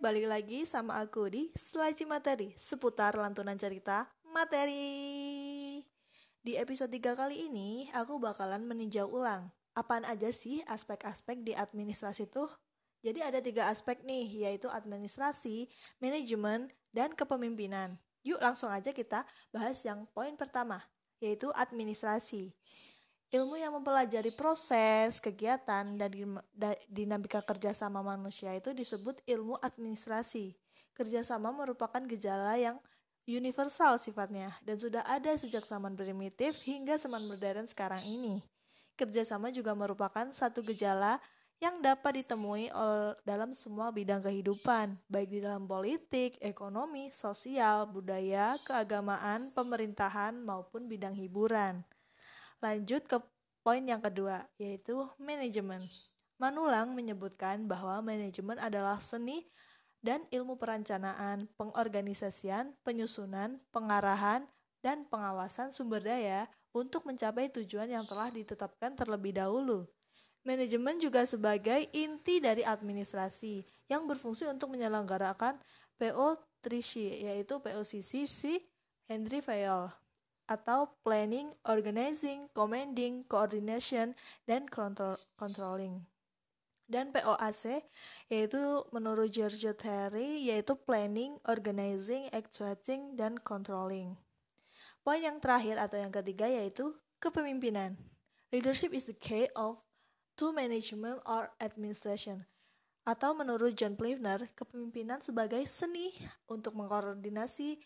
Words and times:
balik 0.00 0.32
lagi 0.32 0.64
sama 0.64 0.96
aku 0.96 1.28
di 1.28 1.52
Selaci 1.52 2.08
Materi 2.08 2.56
seputar 2.56 3.12
lantunan 3.20 3.60
cerita 3.60 4.08
materi. 4.32 5.76
Di 6.40 6.56
episode 6.56 6.88
3 6.88 7.12
kali 7.12 7.52
ini, 7.52 7.84
aku 7.92 8.16
bakalan 8.16 8.64
meninjau 8.64 9.12
ulang 9.12 9.52
apaan 9.76 10.08
aja 10.08 10.32
sih 10.32 10.64
aspek-aspek 10.64 11.44
di 11.44 11.52
administrasi 11.52 12.32
tuh. 12.32 12.48
Jadi 13.04 13.20
ada 13.20 13.44
tiga 13.44 13.68
aspek 13.68 14.00
nih, 14.00 14.48
yaitu 14.48 14.72
administrasi, 14.72 15.68
manajemen, 16.00 16.72
dan 16.96 17.12
kepemimpinan. 17.12 18.00
Yuk 18.24 18.40
langsung 18.40 18.72
aja 18.72 18.96
kita 18.96 19.28
bahas 19.52 19.84
yang 19.84 20.08
poin 20.16 20.32
pertama, 20.40 20.80
yaitu 21.20 21.52
administrasi. 21.52 22.56
Ilmu 23.30 23.54
yang 23.54 23.78
mempelajari 23.78 24.34
proses, 24.34 25.22
kegiatan, 25.22 25.86
dan 25.94 26.10
dinamika 26.90 27.38
kerjasama 27.38 28.02
manusia 28.02 28.50
itu 28.58 28.74
disebut 28.74 29.22
ilmu 29.22 29.54
administrasi. 29.62 30.58
Kerjasama 30.98 31.54
merupakan 31.54 32.02
gejala 32.10 32.58
yang 32.58 32.82
universal 33.30 34.02
sifatnya 34.02 34.50
dan 34.66 34.82
sudah 34.82 35.06
ada 35.06 35.30
sejak 35.38 35.62
zaman 35.62 35.94
primitif 35.94 36.58
hingga 36.66 36.98
zaman 36.98 37.22
modern 37.30 37.70
sekarang 37.70 38.02
ini. 38.02 38.42
Kerjasama 38.98 39.54
juga 39.54 39.78
merupakan 39.78 40.26
satu 40.34 40.66
gejala 40.66 41.22
yang 41.62 41.78
dapat 41.78 42.26
ditemui 42.26 42.66
dalam 43.22 43.54
semua 43.54 43.94
bidang 43.94 44.26
kehidupan, 44.26 44.98
baik 45.06 45.30
di 45.30 45.38
dalam 45.38 45.70
politik, 45.70 46.34
ekonomi, 46.42 47.14
sosial, 47.14 47.86
budaya, 47.86 48.58
keagamaan, 48.66 49.46
pemerintahan, 49.54 50.34
maupun 50.42 50.90
bidang 50.90 51.14
hiburan. 51.14 51.86
Lanjut 52.60 53.08
ke 53.08 53.16
poin 53.64 53.80
yang 53.80 54.04
kedua, 54.04 54.44
yaitu 54.60 55.08
manajemen. 55.16 55.80
Manulang 56.36 56.92
menyebutkan 56.92 57.64
bahwa 57.64 58.04
manajemen 58.04 58.60
adalah 58.60 59.00
seni 59.00 59.48
dan 60.04 60.24
ilmu 60.28 60.60
perencanaan, 60.60 61.48
pengorganisasian, 61.56 62.76
penyusunan, 62.84 63.60
pengarahan, 63.72 64.44
dan 64.84 65.08
pengawasan 65.08 65.72
sumber 65.72 66.04
daya 66.04 66.48
untuk 66.72 67.08
mencapai 67.08 67.48
tujuan 67.48 67.88
yang 67.88 68.04
telah 68.04 68.28
ditetapkan 68.28 68.92
terlebih 68.92 69.36
dahulu. 69.36 69.88
Manajemen 70.44 70.96
juga 71.00 71.24
sebagai 71.28 71.88
inti 71.92 72.40
dari 72.40 72.64
administrasi 72.64 73.60
yang 73.92 74.08
berfungsi 74.08 74.48
untuk 74.48 74.72
menyelenggarakan 74.72 75.60
PO 76.00 76.40
Trishi, 76.64 77.24
yaitu 77.24 77.60
POCC 77.60 78.24
si 78.24 78.56
Henry 79.04 79.44
Fayol 79.44 79.92
atau 80.50 80.98
planning, 81.06 81.54
organizing, 81.62 82.50
commanding, 82.50 83.22
coordination, 83.30 84.18
dan 84.50 84.66
control 84.66 85.14
controlling. 85.38 86.02
Dan 86.90 87.14
POAC 87.14 87.86
yaitu 88.26 88.58
menurut 88.90 89.30
Giorgio 89.30 89.70
Terry 89.78 90.50
yaitu 90.50 90.74
planning, 90.74 91.38
organizing, 91.46 92.26
actuating, 92.34 93.14
dan 93.14 93.38
controlling. 93.38 94.18
Poin 95.06 95.22
yang 95.22 95.38
terakhir 95.38 95.78
atau 95.78 96.02
yang 96.02 96.10
ketiga 96.10 96.50
yaitu 96.50 96.98
kepemimpinan. 97.22 97.94
Leadership 98.50 98.90
is 98.90 99.06
the 99.06 99.14
key 99.14 99.46
of 99.54 99.78
to 100.34 100.50
management 100.50 101.22
or 101.30 101.54
administration. 101.62 102.42
Atau 103.06 103.38
menurut 103.38 103.78
John 103.78 103.94
Plevner, 103.94 104.50
kepemimpinan 104.58 105.22
sebagai 105.22 105.62
seni 105.70 106.10
untuk 106.50 106.74
mengkoordinasi, 106.74 107.78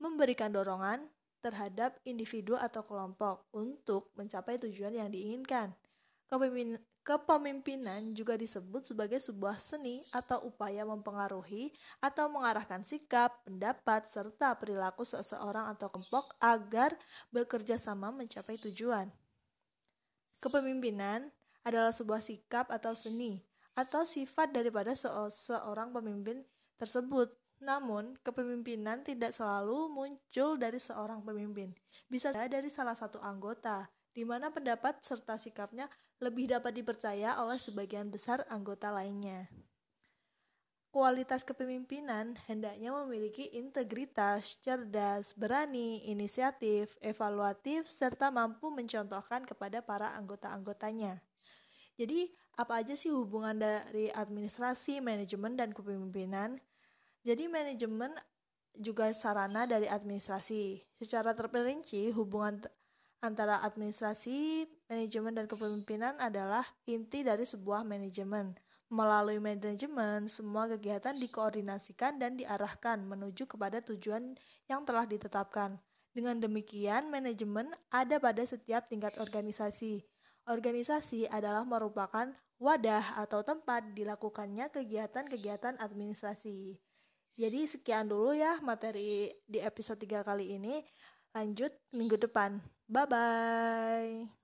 memberikan 0.00 0.50
dorongan, 0.50 1.04
terhadap 1.40 1.96
individu 2.04 2.54
atau 2.56 2.84
kelompok 2.84 3.48
untuk 3.56 4.12
mencapai 4.14 4.60
tujuan 4.60 4.94
yang 4.94 5.08
diinginkan. 5.08 5.72
Kepemimpinan 7.00 8.12
juga 8.12 8.36
disebut 8.36 8.86
sebagai 8.86 9.18
sebuah 9.18 9.58
seni 9.58 9.98
atau 10.12 10.46
upaya 10.46 10.84
mempengaruhi 10.84 11.72
atau 11.98 12.28
mengarahkan 12.28 12.84
sikap, 12.84 13.40
pendapat, 13.42 14.06
serta 14.06 14.54
perilaku 14.54 15.02
seseorang 15.02 15.66
atau 15.74 15.88
kelompok 15.90 16.36
agar 16.38 16.94
bekerja 17.32 17.80
sama 17.80 18.12
mencapai 18.12 18.60
tujuan. 18.68 19.08
Kepemimpinan 20.44 21.32
adalah 21.66 21.90
sebuah 21.90 22.22
sikap 22.22 22.70
atau 22.70 22.94
seni 22.94 23.42
atau 23.74 24.04
sifat 24.04 24.52
daripada 24.52 24.92
seorang 24.94 25.90
pemimpin 25.90 26.44
tersebut 26.76 27.32
namun, 27.60 28.16
kepemimpinan 28.24 29.04
tidak 29.04 29.36
selalu 29.36 29.92
muncul 29.92 30.56
dari 30.56 30.80
seorang 30.80 31.20
pemimpin. 31.20 31.76
Bisa 32.08 32.32
saja 32.32 32.48
dari 32.48 32.72
salah 32.72 32.96
satu 32.96 33.20
anggota, 33.20 33.92
di 34.16 34.24
mana 34.24 34.48
pendapat 34.48 35.04
serta 35.04 35.36
sikapnya 35.36 35.86
lebih 36.18 36.48
dapat 36.48 36.72
dipercaya 36.72 37.36
oleh 37.40 37.60
sebagian 37.60 38.08
besar 38.08 38.48
anggota 38.48 38.88
lainnya. 38.88 39.46
Kualitas 40.90 41.46
kepemimpinan 41.46 42.34
hendaknya 42.50 42.90
memiliki 42.90 43.46
integritas, 43.54 44.58
cerdas, 44.58 45.38
berani, 45.38 46.02
inisiatif, 46.10 46.98
evaluatif, 46.98 47.86
serta 47.86 48.34
mampu 48.34 48.74
mencontohkan 48.74 49.46
kepada 49.46 49.86
para 49.86 50.18
anggota-anggotanya. 50.18 51.22
Jadi, 51.94 52.34
apa 52.58 52.82
aja 52.82 52.98
sih 52.98 53.14
hubungan 53.14 53.54
dari 53.54 54.10
administrasi, 54.10 54.98
manajemen, 54.98 55.54
dan 55.54 55.70
kepemimpinan? 55.70 56.58
Jadi 57.20 57.52
manajemen 57.52 58.16
juga 58.72 59.12
sarana 59.12 59.68
dari 59.68 59.90
administrasi. 59.90 60.80
Secara 60.96 61.36
terperinci, 61.36 62.08
hubungan 62.16 62.64
antara 63.20 63.60
administrasi, 63.60 64.64
manajemen, 64.88 65.36
dan 65.36 65.44
kepemimpinan 65.44 66.16
adalah 66.16 66.64
inti 66.88 67.20
dari 67.20 67.44
sebuah 67.44 67.84
manajemen. 67.84 68.56
Melalui 68.90 69.38
manajemen, 69.38 70.26
semua 70.26 70.66
kegiatan 70.66 71.14
dikoordinasikan 71.14 72.18
dan 72.18 72.34
diarahkan 72.34 72.98
menuju 73.06 73.46
kepada 73.46 73.78
tujuan 73.84 74.34
yang 74.66 74.82
telah 74.82 75.06
ditetapkan. 75.06 75.78
Dengan 76.10 76.42
demikian, 76.42 77.06
manajemen 77.06 77.70
ada 77.94 78.18
pada 78.18 78.42
setiap 78.42 78.90
tingkat 78.90 79.14
organisasi. 79.22 80.02
Organisasi 80.50 81.30
adalah 81.30 81.62
merupakan 81.62 82.34
wadah 82.58 83.22
atau 83.22 83.46
tempat 83.46 83.94
dilakukannya 83.94 84.74
kegiatan-kegiatan 84.74 85.78
administrasi. 85.78 86.89
Jadi 87.38 87.66
sekian 87.70 88.10
dulu 88.10 88.34
ya 88.34 88.58
materi 88.62 89.30
di 89.46 89.58
episode 89.62 90.02
3 90.02 90.26
kali 90.26 90.58
ini. 90.58 90.82
Lanjut 91.30 91.70
minggu 91.94 92.18
depan. 92.18 92.58
Bye 92.90 93.06
bye. 93.06 94.39